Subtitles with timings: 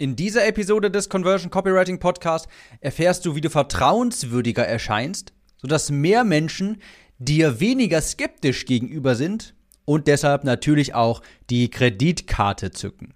[0.00, 2.46] In dieser Episode des Conversion Copywriting Podcast
[2.80, 6.80] erfährst du, wie du vertrauenswürdiger erscheinst, sodass mehr Menschen
[7.18, 13.12] dir weniger skeptisch gegenüber sind und deshalb natürlich auch die Kreditkarte zücken.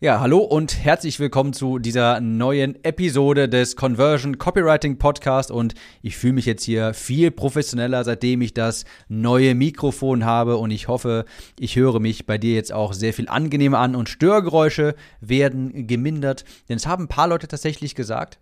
[0.00, 5.50] Ja, hallo und herzlich willkommen zu dieser neuen Episode des Conversion Copywriting Podcast.
[5.50, 10.56] Und ich fühle mich jetzt hier viel professioneller, seitdem ich das neue Mikrofon habe.
[10.58, 11.24] Und ich hoffe,
[11.58, 16.44] ich höre mich bei dir jetzt auch sehr viel angenehmer an und Störgeräusche werden gemindert,
[16.68, 18.38] denn es haben ein paar Leute tatsächlich gesagt,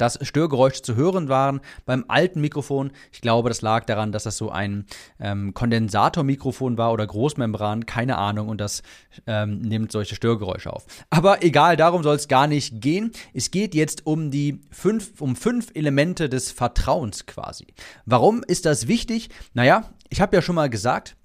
[0.00, 2.92] dass Störgeräusche zu hören waren beim alten Mikrofon.
[3.12, 4.86] Ich glaube, das lag daran, dass das so ein
[5.18, 8.82] ähm, Kondensatormikrofon war oder Großmembran, keine Ahnung, und das
[9.26, 10.86] ähm, nimmt solche Störgeräusche auf.
[11.10, 13.12] Aber egal, darum soll es gar nicht gehen.
[13.34, 17.66] Es geht jetzt um die fünf, um fünf Elemente des Vertrauens quasi.
[18.06, 19.28] Warum ist das wichtig?
[19.52, 21.16] Naja, ich habe ja schon mal gesagt,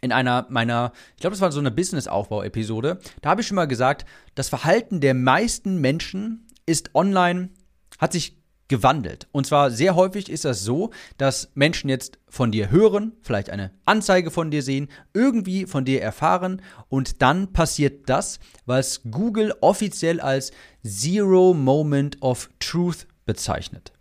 [0.00, 3.66] in einer meiner, ich glaube, das war so eine Business-Aufbau-Episode, da habe ich schon mal
[3.66, 7.50] gesagt, das Verhalten der meisten Menschen ist online
[7.98, 9.26] hat sich gewandelt.
[9.32, 13.72] Und zwar sehr häufig ist das so, dass Menschen jetzt von dir hören, vielleicht eine
[13.86, 20.20] Anzeige von dir sehen, irgendwie von dir erfahren und dann passiert das, was Google offiziell
[20.20, 20.52] als
[20.86, 23.92] Zero Moment of Truth bezeichnet.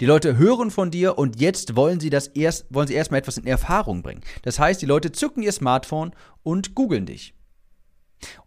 [0.00, 3.38] Die Leute hören von dir und jetzt wollen sie das erst, wollen sie erstmal etwas
[3.38, 4.22] in Erfahrung bringen.
[4.42, 6.12] Das heißt, die Leute zücken ihr Smartphone
[6.42, 7.34] und googeln dich.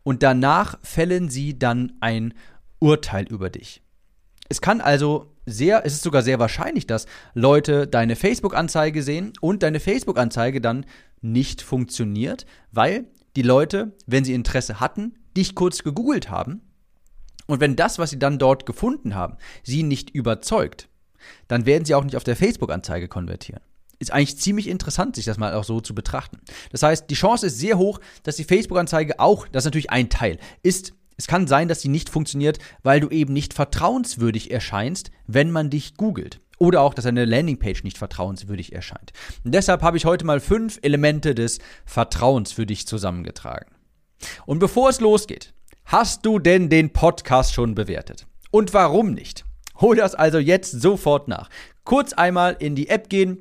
[0.04, 2.34] Und danach fällen sie dann ein
[2.84, 3.82] Urteil über dich.
[4.50, 9.64] Es kann also sehr, es ist sogar sehr wahrscheinlich, dass Leute deine Facebook-Anzeige sehen und
[9.64, 10.86] deine Facebook-Anzeige dann
[11.22, 13.06] nicht funktioniert, weil
[13.38, 16.62] die Leute, wenn sie Interesse hatten, dich kurz gegoogelt haben
[17.48, 20.90] und wenn das, was sie dann dort gefunden haben, sie nicht überzeugt,
[21.48, 23.62] dann werden sie auch nicht auf der Facebook-Anzeige konvertieren.
[24.00, 26.42] Ist eigentlich ziemlich interessant, sich das mal auch so zu betrachten.
[26.74, 30.10] Das heißt, die Chance ist sehr hoch, dass die Facebook-Anzeige auch, das ist natürlich ein
[30.10, 35.12] Teil, ist es kann sein, dass sie nicht funktioniert, weil du eben nicht vertrauenswürdig erscheinst,
[35.28, 36.40] wenn man dich googelt.
[36.60, 39.12] Oder auch, dass eine Landingpage nicht vertrauenswürdig erscheint.
[39.44, 43.72] Und deshalb habe ich heute mal fünf Elemente des Vertrauens für dich zusammengetragen.
[44.46, 45.54] Und bevor es losgeht,
[45.86, 48.28] hast du denn den Podcast schon bewertet?
[48.52, 49.46] Und warum nicht?
[49.82, 51.50] Hol das also jetzt sofort nach.
[51.84, 53.40] Kurz einmal in die App gehen,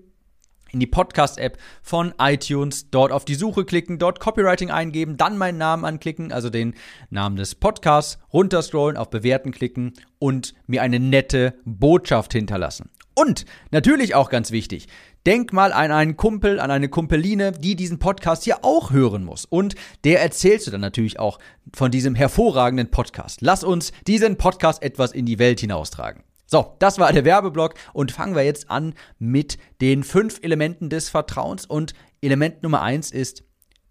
[0.72, 5.59] in die Podcast-App von iTunes, dort auf die Suche klicken, dort Copywriting eingeben, dann meinen
[5.59, 6.75] Namen anklicken, also den
[7.10, 12.91] Namen des Podcasts, runterscrollen, auf Bewerten klicken und mir eine nette Botschaft hinterlassen.
[13.15, 14.88] Und natürlich auch ganz wichtig,
[15.27, 19.44] denk mal an einen Kumpel, an eine Kumpeline, die diesen Podcast hier auch hören muss.
[19.44, 19.75] Und
[20.05, 21.38] der erzählst du dann natürlich auch
[21.75, 23.43] von diesem hervorragenden Podcast.
[23.43, 26.22] Lass uns diesen Podcast etwas in die Welt hinaustragen.
[26.53, 31.09] So, das war der Werbeblock und fangen wir jetzt an mit den fünf Elementen des
[31.09, 33.43] Vertrauens und Element Nummer eins ist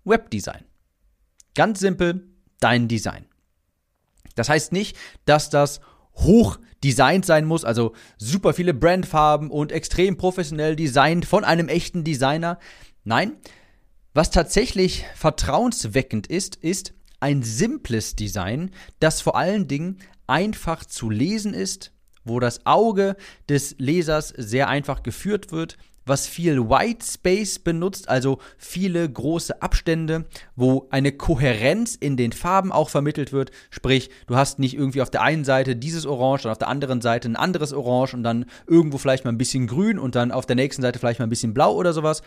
[0.03, 0.63] Webdesign.
[1.55, 2.29] Ganz simpel,
[2.59, 3.25] dein Design.
[4.35, 4.95] Das heißt nicht,
[5.25, 5.81] dass das
[6.13, 12.03] hoch designt sein muss, also super viele Brandfarben und extrem professionell designt von einem echten
[12.03, 12.59] Designer.
[13.03, 13.37] Nein,
[14.13, 18.69] was tatsächlich vertrauensweckend ist, ist ein simples Design,
[18.99, 21.91] das vor allen Dingen einfach zu lesen ist,
[22.23, 23.15] wo das Auge
[23.49, 30.25] des Lesers sehr einfach geführt wird, was viel White Space benutzt, also viele große Abstände,
[30.55, 33.51] wo eine Kohärenz in den Farben auch vermittelt wird.
[33.69, 37.01] Sprich, du hast nicht irgendwie auf der einen Seite dieses Orange und auf der anderen
[37.01, 40.45] Seite ein anderes Orange und dann irgendwo vielleicht mal ein bisschen grün und dann auf
[40.45, 42.23] der nächsten Seite vielleicht mal ein bisschen blau oder sowas.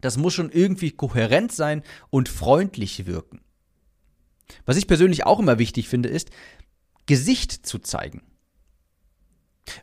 [0.00, 3.42] Das muss schon irgendwie kohärent sein und freundlich wirken.
[4.66, 6.30] Was ich persönlich auch immer wichtig finde, ist,
[7.06, 8.22] Gesicht zu zeigen.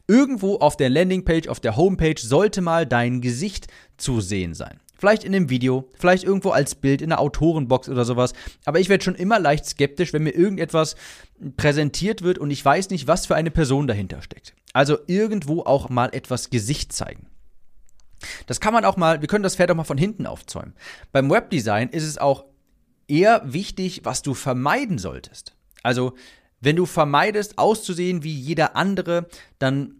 [0.07, 3.67] Irgendwo auf der Landingpage, auf der Homepage sollte mal dein Gesicht
[3.97, 4.79] zu sehen sein.
[4.97, 8.33] Vielleicht in einem Video, vielleicht irgendwo als Bild in der Autorenbox oder sowas.
[8.65, 10.97] Aber ich werde schon immer leicht skeptisch, wenn mir irgendetwas
[11.55, 14.53] präsentiert wird und ich weiß nicht, was für eine Person dahinter steckt.
[14.73, 17.27] Also irgendwo auch mal etwas Gesicht zeigen.
[18.45, 20.73] Das kann man auch mal, wir können das Pferd auch mal von hinten aufzäumen.
[21.13, 22.43] Beim Webdesign ist es auch
[23.07, 25.55] eher wichtig, was du vermeiden solltest.
[25.81, 26.13] Also
[26.61, 29.27] wenn du vermeidest, auszusehen wie jeder andere,
[29.59, 29.99] dann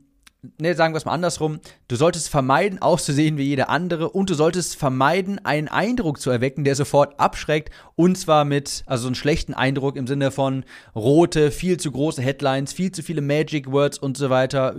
[0.59, 4.33] ne, sagen wir es mal andersrum, du solltest vermeiden, auszusehen wie jeder andere und du
[4.33, 9.15] solltest vermeiden, einen Eindruck zu erwecken, der sofort abschreckt und zwar mit, also so einen
[9.15, 10.63] schlechten Eindruck im Sinne von
[10.95, 14.75] rote, viel zu große Headlines, viel zu viele Magic Words und so weiter.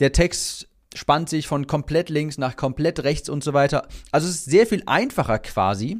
[0.00, 3.88] Der Text spannt sich von komplett links nach komplett rechts und so weiter.
[4.10, 5.98] Also es ist sehr viel einfacher quasi,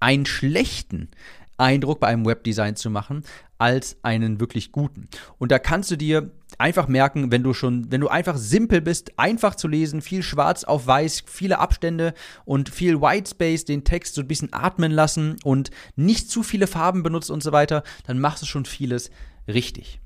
[0.00, 1.08] einen schlechten
[1.56, 3.24] Eindruck bei einem Webdesign zu machen,
[3.58, 5.08] als einen wirklich guten.
[5.38, 9.18] Und da kannst du dir einfach merken, wenn du schon, wenn du einfach simpel bist,
[9.18, 12.14] einfach zu lesen, viel schwarz auf weiß, viele Abstände
[12.44, 17.02] und viel Whitespace, den Text so ein bisschen atmen lassen und nicht zu viele Farben
[17.02, 19.10] benutzt und so weiter, dann machst du schon vieles
[19.48, 20.00] richtig.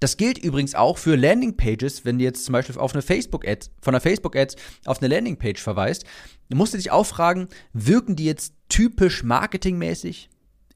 [0.00, 3.94] Das gilt übrigens auch für Landingpages, wenn du jetzt zum Beispiel auf eine Facebook-Ad, von
[3.94, 4.54] einer Facebook-Ad
[4.84, 6.04] auf eine Landingpage verweist,
[6.48, 10.30] dann musst du dich auch fragen, wirken die jetzt typisch marketingmäßig?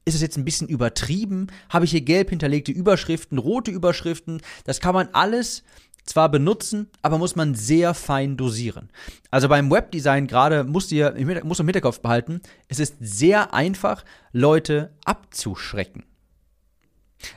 [0.04, 1.46] Ist es jetzt ein bisschen übertrieben?
[1.68, 4.40] Habe ich hier gelb hinterlegte Überschriften, rote Überschriften?
[4.64, 5.62] Das kann man alles
[6.04, 8.90] zwar benutzen, aber muss man sehr fein dosieren.
[9.30, 16.04] Also beim Webdesign gerade musst du im Hinterkopf behalten, es ist sehr einfach, Leute abzuschrecken.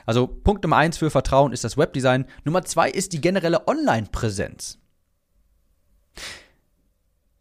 [0.04, 2.26] Also Punkt Nummer eins für Vertrauen ist das Webdesign.
[2.44, 4.78] Nummer zwei ist die generelle Online-Präsenz.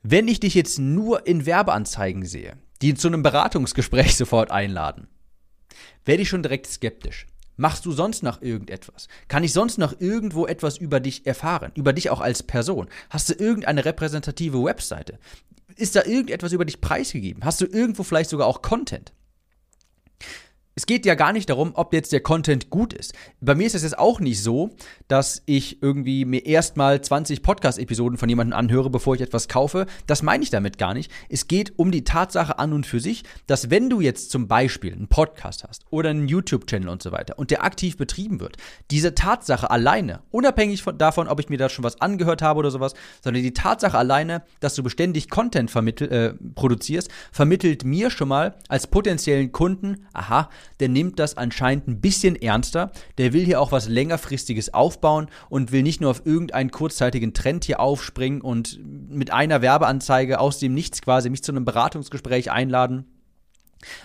[0.03, 5.07] Wenn ich dich jetzt nur in Werbeanzeigen sehe, die zu einem Beratungsgespräch sofort einladen,
[6.05, 7.27] werde ich schon direkt skeptisch.
[7.57, 9.07] Machst du sonst noch irgendetwas?
[9.27, 11.71] Kann ich sonst noch irgendwo etwas über dich erfahren?
[11.75, 12.87] Über dich auch als Person?
[13.09, 15.19] Hast du irgendeine repräsentative Webseite?
[15.77, 17.45] Ist da irgendetwas über dich preisgegeben?
[17.45, 19.13] Hast du irgendwo vielleicht sogar auch Content?
[20.77, 23.13] Es geht ja gar nicht darum, ob jetzt der Content gut ist.
[23.39, 24.71] Bei mir ist es jetzt auch nicht so,
[25.07, 29.85] dass ich irgendwie mir erstmal 20 Podcast-Episoden von jemandem anhöre, bevor ich etwas kaufe.
[30.05, 31.09] Das meine ich damit gar nicht.
[31.29, 34.91] Es geht um die Tatsache an und für sich, dass wenn du jetzt zum Beispiel
[34.91, 38.57] einen Podcast hast oder einen YouTube-Channel und so weiter und der aktiv betrieben wird,
[38.91, 42.71] diese Tatsache alleine, unabhängig von, davon, ob ich mir da schon was angehört habe oder
[42.71, 48.27] sowas, sondern die Tatsache alleine, dass du beständig Content vermittel, äh, produzierst, vermittelt mir schon
[48.27, 52.91] mal als potenziellen Kunden, aha, der nimmt das anscheinend ein bisschen ernster.
[53.17, 57.65] Der will hier auch was längerfristiges aufbauen und will nicht nur auf irgendeinen kurzzeitigen Trend
[57.65, 63.05] hier aufspringen und mit einer Werbeanzeige aus dem Nichts quasi mich zu einem Beratungsgespräch einladen.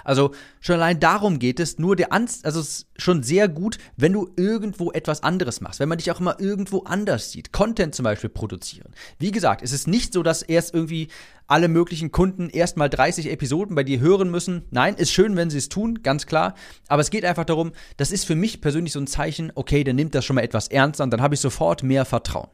[0.04, 3.78] Also schon allein darum geht es, nur der Anst also es ist schon sehr gut,
[3.96, 7.52] wenn du irgendwo etwas anderes machst, wenn man dich auch immer irgendwo anders sieht.
[7.52, 8.92] Content zum Beispiel produzieren.
[9.18, 11.08] Wie gesagt, es ist nicht so, dass erst irgendwie
[11.46, 14.62] alle möglichen Kunden erstmal 30 Episoden bei dir hören müssen.
[14.70, 16.54] Nein, ist schön, wenn sie es tun, ganz klar.
[16.86, 19.94] Aber es geht einfach darum, das ist für mich persönlich so ein Zeichen, okay, der
[19.94, 22.48] nimmt das schon mal etwas ernster und dann habe ich sofort mehr Vertrauen.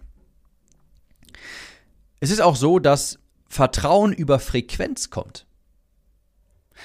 [2.21, 3.19] Es ist auch so, dass
[3.49, 5.46] Vertrauen über Frequenz kommt.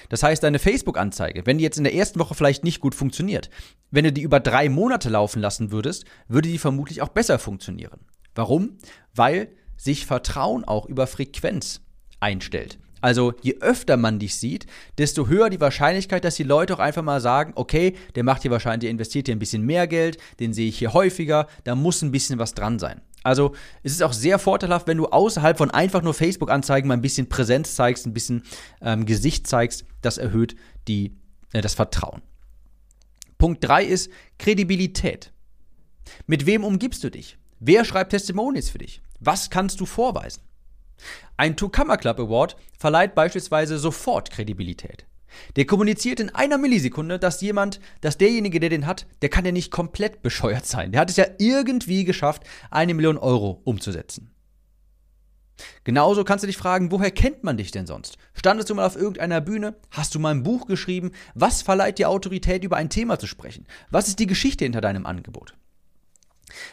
[0.10, 3.50] Das heißt, deine Facebook-Anzeige, wenn die jetzt in der ersten Woche vielleicht nicht gut funktioniert,
[3.90, 8.00] wenn du die über drei Monate laufen lassen würdest, würde die vermutlich auch besser funktionieren.
[8.36, 8.78] Warum?
[9.14, 11.82] Weil sich Vertrauen auch über Frequenz
[12.20, 12.78] einstellt.
[13.02, 14.68] Also je öfter man dich sieht,
[15.00, 18.52] desto höher die Wahrscheinlichkeit, dass die Leute auch einfach mal sagen, okay, der macht hier
[18.52, 22.04] wahrscheinlich, der investiert hier ein bisschen mehr Geld, den sehe ich hier häufiger, da muss
[22.04, 23.02] ein bisschen was dran sein.
[23.24, 23.54] Also
[23.84, 27.30] es ist auch sehr vorteilhaft, wenn du außerhalb von einfach nur Facebook-Anzeigen mal ein bisschen
[27.30, 28.44] Präsenz zeigst, ein bisschen
[28.82, 29.86] ähm, Gesicht zeigst.
[30.02, 30.56] Das erhöht
[30.88, 31.18] die,
[31.54, 32.22] äh, das Vertrauen.
[33.38, 35.32] Punkt 3 ist Kredibilität.
[36.26, 37.38] Mit wem umgibst du dich?
[37.60, 39.02] Wer schreibt Testimonials für dich?
[39.20, 40.42] Was kannst du vorweisen?
[41.38, 45.06] Ein Two-Camera Club Award verleiht beispielsweise sofort Kredibilität.
[45.56, 49.52] Der kommuniziert in einer Millisekunde, dass jemand, dass derjenige, der den hat, der kann ja
[49.52, 50.92] nicht komplett bescheuert sein.
[50.92, 54.32] Der hat es ja irgendwie geschafft, eine Million Euro umzusetzen.
[55.84, 58.18] Genauso kannst du dich fragen, woher kennt man dich denn sonst?
[58.34, 59.76] Standest du mal auf irgendeiner Bühne?
[59.92, 61.12] Hast du mal ein Buch geschrieben?
[61.36, 63.68] Was verleiht dir Autorität, über ein Thema zu sprechen?
[63.90, 65.56] Was ist die Geschichte hinter deinem Angebot?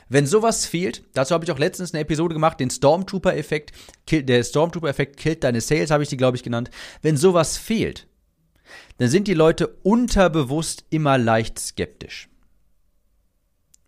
[0.08, 3.72] Wenn sowas fehlt, dazu habe ich auch letztens eine Episode gemacht, den Stormtrooper-Effekt,
[4.10, 6.70] der Stormtrooper-Effekt killt deine Sales, habe ich die, glaube ich, genannt.
[7.00, 8.07] Wenn sowas fehlt,
[8.98, 12.28] dann sind die Leute unterbewusst immer leicht skeptisch.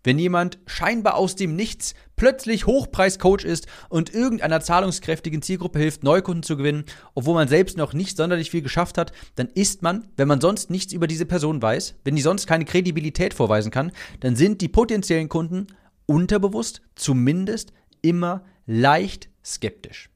[0.03, 6.43] Wenn jemand scheinbar aus dem Nichts plötzlich Hochpreiscoach ist und irgendeiner zahlungskräftigen Zielgruppe hilft, Neukunden
[6.43, 10.27] zu gewinnen, obwohl man selbst noch nicht sonderlich viel geschafft hat, dann ist man, wenn
[10.27, 14.35] man sonst nichts über diese Person weiß, wenn die sonst keine Kredibilität vorweisen kann, dann
[14.35, 15.67] sind die potenziellen Kunden
[16.07, 17.71] unterbewusst zumindest
[18.01, 20.10] immer leicht skeptisch.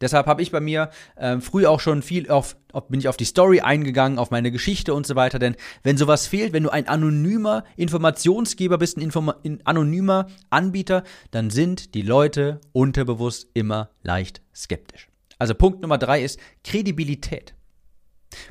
[0.00, 3.16] Deshalb habe ich bei mir äh, früh auch schon viel auf, auf, bin ich auf
[3.16, 5.38] die Story eingegangen, auf meine Geschichte und so weiter.
[5.38, 11.02] Denn wenn sowas fehlt, wenn du ein anonymer Informationsgeber bist, ein, Informa ein anonymer Anbieter,
[11.30, 15.08] dann sind die Leute unterbewusst immer leicht skeptisch.
[15.38, 17.54] Also Punkt Nummer drei ist Kredibilität.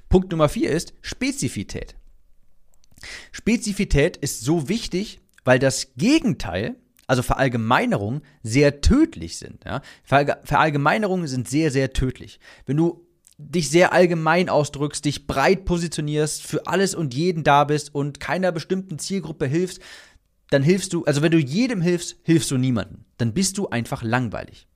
[0.09, 1.95] Punkt Nummer vier ist Spezifität.
[3.31, 6.75] Spezifität ist so wichtig, weil das Gegenteil
[7.07, 9.63] also Verallgemeinerungen, sehr tödlich sind.
[9.65, 9.81] Ja?
[10.03, 12.39] Verallgemeinerungen sind sehr, sehr tödlich.
[12.65, 17.93] Wenn du dich sehr allgemein ausdrückst, dich breit positionierst, für alles und jeden da bist
[17.95, 19.79] und keiner bestimmten Zielgruppe hilfst,
[20.49, 23.05] dann hilfst du, also wenn du jedem hilfst, hilfst du niemandem.
[23.17, 24.67] Dann bist du einfach langweilig.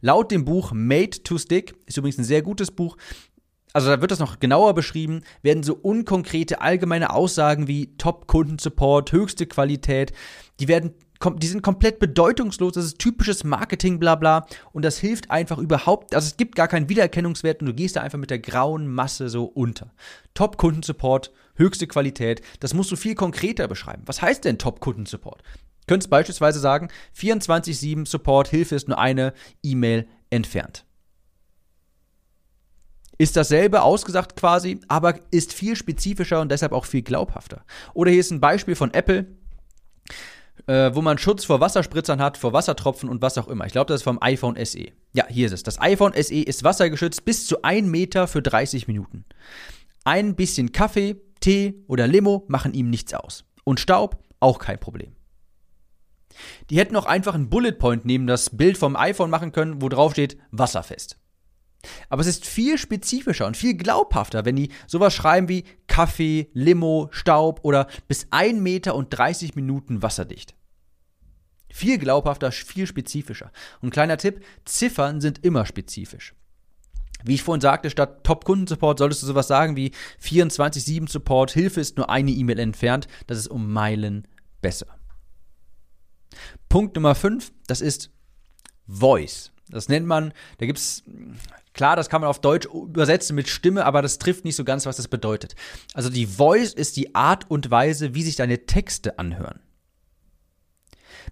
[0.00, 2.96] Laut dem Buch Made to Stick, ist übrigens ein sehr gutes Buch,
[3.72, 9.46] also da wird das noch genauer beschrieben, werden so unkonkrete allgemeine Aussagen wie Top-Kundensupport, höchste
[9.46, 10.12] Qualität,
[10.60, 10.94] die werden
[11.36, 14.46] die sind komplett bedeutungslos, das ist typisches Marketing, bla bla.
[14.72, 18.02] Und das hilft einfach überhaupt, also es gibt gar keinen Wiedererkennungswert und du gehst da
[18.02, 19.92] einfach mit der grauen Masse so unter.
[20.34, 24.02] Top-Kundensupport, höchste Qualität, das musst du viel konkreter beschreiben.
[24.06, 25.42] Was heißt denn Top-Kundensupport?
[25.42, 29.32] Du könntest beispielsweise sagen, 24-7 Support, Hilfe ist nur eine
[29.62, 30.84] E-Mail entfernt.
[33.18, 37.64] Ist dasselbe ausgesagt quasi, aber ist viel spezifischer und deshalb auch viel glaubhafter.
[37.94, 39.26] Oder hier ist ein Beispiel von Apple
[40.66, 43.66] äh, wo man Schutz vor Wasserspritzern hat, vor Wassertropfen und was auch immer.
[43.66, 44.86] Ich glaube, das ist vom iPhone SE.
[45.12, 45.62] Ja, hier ist es.
[45.62, 49.24] Das iPhone SE ist wassergeschützt bis zu 1 Meter für 30 Minuten.
[50.04, 53.44] Ein bisschen Kaffee, Tee oder Limo machen ihm nichts aus.
[53.64, 55.12] Und Staub auch kein Problem.
[56.70, 59.88] Die hätten auch einfach einen Bullet Point neben das Bild vom iPhone machen können, wo
[59.88, 61.18] drauf steht wasserfest.
[62.08, 67.08] Aber es ist viel spezifischer und viel glaubhafter, wenn die sowas schreiben wie Kaffee, Limo,
[67.12, 70.55] Staub oder bis 1 Meter und 30 Minuten wasserdicht.
[71.70, 73.50] Viel glaubhafter, viel spezifischer.
[73.80, 76.34] Und kleiner Tipp, Ziffern sind immer spezifisch.
[77.24, 79.92] Wie ich vorhin sagte, statt Top-Kundensupport solltest du sowas sagen wie
[80.22, 83.08] 24-7-Support, Hilfe ist nur eine E-Mail entfernt.
[83.26, 84.28] Das ist um Meilen
[84.62, 84.86] besser.
[86.68, 88.10] Punkt Nummer 5, das ist
[88.86, 89.52] Voice.
[89.68, 91.02] Das nennt man, da gibt es,
[91.72, 94.86] klar, das kann man auf Deutsch übersetzen mit Stimme, aber das trifft nicht so ganz,
[94.86, 95.56] was das bedeutet.
[95.94, 99.60] Also die Voice ist die Art und Weise, wie sich deine Texte anhören.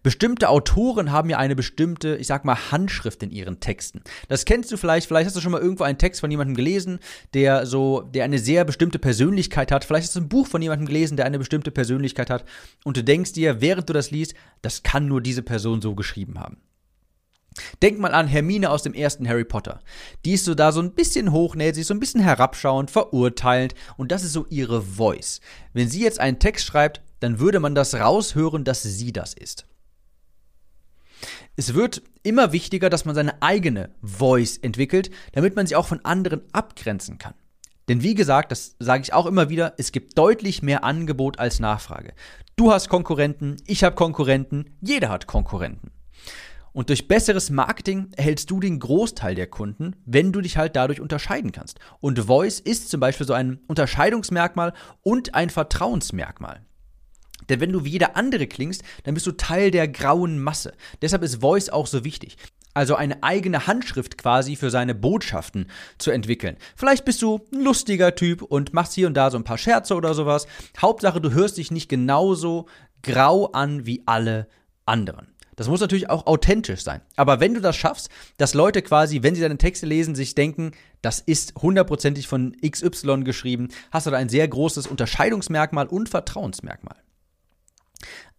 [0.04, 4.02] Bestimmte Autoren haben ja eine bestimmte, ich sag mal, Handschrift in ihren Texten.
[4.28, 6.98] Das kennst du vielleicht, vielleicht hast du schon mal irgendwo einen Text von jemandem gelesen,
[7.32, 9.82] der so, der eine sehr bestimmte Persönlichkeit hat.
[9.82, 12.44] Vielleicht hast du ein Buch von jemandem gelesen, der eine bestimmte Persönlichkeit hat.
[12.84, 16.38] Und du denkst dir, während du das liest, das kann nur diese Person so geschrieben
[16.38, 16.58] haben.
[17.80, 19.80] Denk mal an Hermine aus dem ersten Harry Potter.
[20.26, 24.22] Die ist so da so ein bisschen hochnäsig, so ein bisschen herabschauend, verurteilend und das
[24.22, 25.40] ist so ihre Voice.
[25.72, 29.64] Wenn sie jetzt einen Text schreibt, dann würde man das raushören, dass sie das ist.
[31.56, 36.04] Es wird immer wichtiger, dass man seine eigene Voice entwickelt, damit man sich auch von
[36.04, 37.34] anderen abgrenzen kann.
[37.88, 41.60] Denn wie gesagt, das sage ich auch immer wieder, es gibt deutlich mehr Angebot als
[41.60, 42.14] Nachfrage.
[42.56, 45.90] Du hast Konkurrenten, ich habe Konkurrenten, jeder hat Konkurrenten.
[46.72, 51.00] Und durch besseres Marketing erhältst du den Großteil der Kunden, wenn du dich halt dadurch
[51.00, 51.78] unterscheiden kannst.
[52.00, 56.62] Und Voice ist zum Beispiel so ein Unterscheidungsmerkmal und ein Vertrauensmerkmal.
[57.48, 60.72] Denn wenn du wie jeder andere klingst, dann bist du Teil der grauen Masse.
[61.02, 62.36] Deshalb ist Voice auch so wichtig.
[62.74, 66.56] Also eine eigene Handschrift quasi für seine Botschaften zu entwickeln.
[66.74, 69.94] Vielleicht bist du ein lustiger Typ und machst hier und da so ein paar Scherze
[69.94, 70.48] oder sowas.
[70.80, 72.66] Hauptsache, du hörst dich nicht genauso
[73.02, 74.48] grau an wie alle
[74.86, 75.28] anderen.
[75.56, 77.00] Das muss natürlich auch authentisch sein.
[77.14, 78.08] Aber wenn du das schaffst,
[78.38, 83.22] dass Leute quasi, wenn sie deine Texte lesen, sich denken, das ist hundertprozentig von XY
[83.22, 86.96] geschrieben, hast du da ein sehr großes Unterscheidungsmerkmal und Vertrauensmerkmal.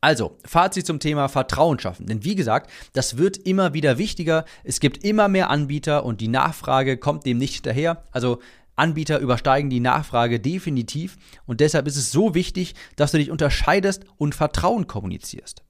[0.05, 2.05] Also, Fazit zum Thema Vertrauen schaffen.
[2.05, 4.45] Denn wie gesagt, das wird immer wieder wichtiger.
[4.63, 8.03] Es gibt immer mehr Anbieter und die Nachfrage kommt dem nicht hinterher.
[8.11, 8.39] Also,
[8.75, 11.17] Anbieter übersteigen die Nachfrage definitiv.
[11.47, 15.63] Und deshalb ist es so wichtig, dass du dich unterscheidest und Vertrauen kommunizierst.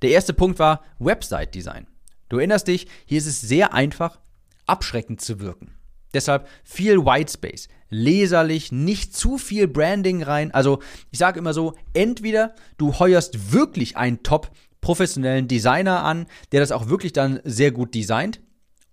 [0.00, 1.86] Der erste Punkt war Website-Design.
[2.30, 4.20] Du erinnerst dich, hier ist es sehr einfach,
[4.64, 5.76] abschreckend zu wirken.
[6.14, 10.52] Deshalb viel Whitespace, leserlich, nicht zu viel Branding rein.
[10.52, 14.50] Also ich sage immer so, entweder du heuerst wirklich einen top
[14.80, 18.40] professionellen Designer an, der das auch wirklich dann sehr gut designt,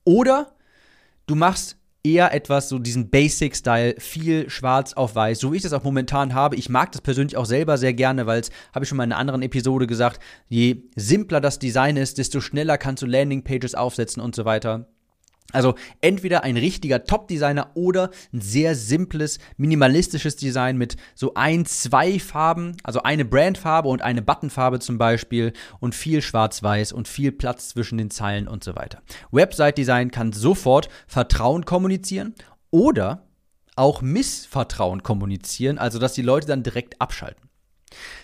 [0.06, 0.56] oder
[1.28, 5.72] du machst eher etwas so diesen Basic-Style, viel schwarz auf weiß, so wie ich das
[5.72, 6.58] auch momentan habe.
[6.58, 9.14] Ich mag das persönlich auch selber sehr gerne, weil es, habe ich schon mal in
[9.14, 10.20] einer anderen Episode gesagt,
[10.50, 14.88] je simpler das Design ist, desto schneller kannst du Landing-Pages aufsetzen und so weiter.
[15.52, 22.18] Also entweder ein richtiger Top-Designer oder ein sehr simples, minimalistisches Design mit so ein, zwei
[22.20, 27.70] Farben, also eine Brandfarbe und eine Buttonfarbe zum Beispiel und viel Schwarz-Weiß und viel Platz
[27.70, 29.02] zwischen den Zeilen und so weiter.
[29.32, 32.34] Website-Design kann sofort Vertrauen kommunizieren
[32.72, 33.28] oder
[33.76, 37.50] auch Missvertrauen kommunizieren, also dass die Leute dann direkt abschalten.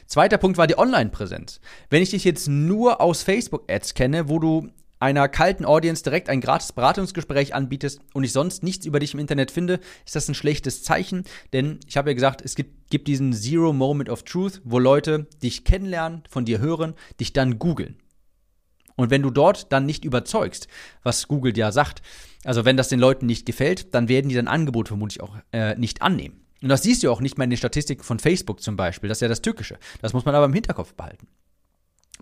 [0.07, 1.59] Zweiter Punkt war die Online-Präsenz.
[1.91, 6.41] Wenn ich dich jetzt nur aus Facebook-Ads kenne, wo du einer kalten Audience direkt ein
[6.41, 10.35] gratis Beratungsgespräch anbietest und ich sonst nichts über dich im Internet finde, ist das ein
[10.35, 11.23] schlechtes Zeichen.
[11.53, 15.27] Denn ich habe ja gesagt, es gibt, gibt diesen Zero Moment of Truth, wo Leute
[15.41, 17.97] dich kennenlernen, von dir hören, dich dann googeln.
[18.95, 20.67] Und wenn du dort dann nicht überzeugst,
[21.03, 22.01] was Google ja sagt,
[22.43, 25.75] also wenn das den Leuten nicht gefällt, dann werden die dein Angebot vermutlich auch äh,
[25.75, 26.41] nicht annehmen.
[26.61, 29.07] Und das siehst du auch nicht mehr in den Statistiken von Facebook zum Beispiel.
[29.07, 29.77] Das ist ja das Tückische.
[30.01, 31.27] Das muss man aber im Hinterkopf behalten.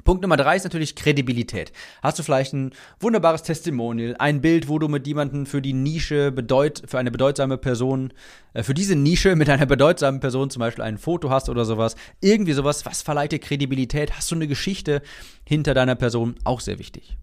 [0.03, 1.71] Punkt Nummer drei ist natürlich Kredibilität.
[2.01, 6.31] Hast du vielleicht ein wunderbares Testimonial, ein Bild, wo du mit jemandem für die Nische
[6.31, 8.13] bedeut, für eine bedeutsame Person,
[8.53, 11.95] äh, für diese Nische mit einer bedeutsamen Person zum Beispiel ein Foto hast oder sowas,
[12.21, 14.15] irgendwie sowas, was verleiht dir Kredibilität?
[14.15, 15.01] Hast du eine Geschichte
[15.43, 16.35] hinter deiner Person?
[16.43, 17.17] Auch sehr wichtig.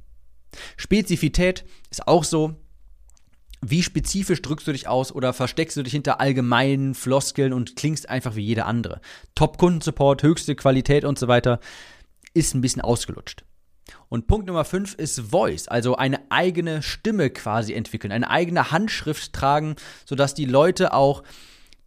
[0.76, 2.54] Spezifität ist auch so.
[3.66, 8.10] Wie spezifisch drückst du dich aus oder versteckst du dich hinter allgemeinen Floskeln und klingst
[8.10, 9.00] einfach wie jeder andere?
[9.34, 11.60] Top-Kundensupport, höchste Qualität und so weiter
[12.32, 13.44] ist ein bisschen ausgelutscht.
[14.08, 19.32] Und Punkt Nummer 5 ist Voice, also eine eigene Stimme quasi entwickeln, eine eigene Handschrift
[19.32, 19.76] tragen,
[20.06, 21.22] sodass die Leute auch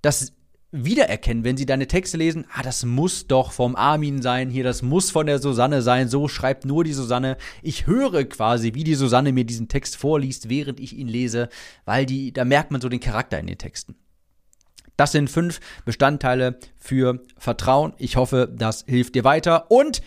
[0.01, 0.33] das
[0.71, 4.81] wiedererkennen, wenn sie deine Texte lesen, ah, das muss doch vom Armin sein hier, das
[4.81, 7.37] muss von der Susanne sein, so schreibt nur die Susanne.
[7.61, 11.49] Ich höre quasi, wie die Susanne mir diesen Text vorliest, während ich ihn lese,
[11.85, 13.95] weil die, da merkt man so den Charakter in den Texten.
[14.97, 17.93] Das sind fünf Bestandteile für Vertrauen.
[17.97, 20.01] Ich hoffe, das hilft dir weiter und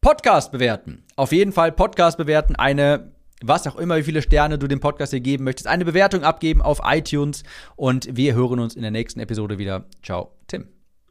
[0.00, 1.04] Podcast bewerten.
[1.16, 5.12] Auf jeden Fall Podcast bewerten, eine was auch immer, wie viele Sterne du dem Podcast
[5.12, 7.42] hier geben möchtest, eine Bewertung abgeben auf iTunes
[7.76, 9.84] und wir hören uns in der nächsten Episode wieder.
[10.02, 10.79] Ciao, Tim.